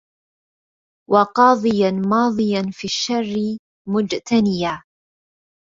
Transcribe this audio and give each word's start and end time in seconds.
وقاضيا 1.11 1.91
ماضيا 2.01 2.61
في 2.71 2.83
الشر 2.83 3.57
مجتنيا 3.87 4.83